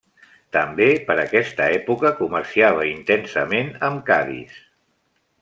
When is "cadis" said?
4.11-4.59